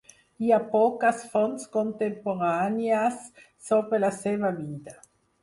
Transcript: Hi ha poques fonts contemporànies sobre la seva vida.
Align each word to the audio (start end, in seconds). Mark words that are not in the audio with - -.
Hi 0.43 0.47
ha 0.53 0.57
poques 0.69 1.19
fonts 1.33 1.67
contemporànies 1.75 3.21
sobre 3.69 4.01
la 4.07 4.13
seva 4.19 4.53
vida. 4.59 4.99